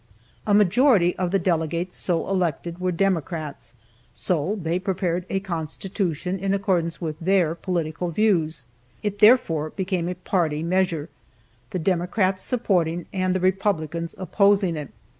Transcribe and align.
A 0.47 0.53
majority 0.55 1.15
of 1.17 1.29
the 1.29 1.37
delegates 1.37 1.95
so 1.95 2.27
elected 2.27 2.79
were 2.79 2.91
Democrats, 2.91 3.75
so 4.15 4.57
they 4.59 4.79
prepared 4.79 5.27
a 5.29 5.39
Constitution 5.39 6.39
in 6.39 6.55
accordance 6.55 6.99
with 6.99 7.19
their 7.19 7.53
political 7.53 8.09
views. 8.09 8.65
It 9.03 9.19
therefore 9.19 9.69
became 9.69 10.09
a 10.09 10.15
party 10.15 10.63
measure, 10.63 11.09
the 11.69 11.77
Democrats 11.77 12.41
supporting 12.41 13.05
and 13.13 13.35
the 13.35 13.39
Republicans 13.39 14.15
opposing 14.17 14.75
it. 14.75 14.89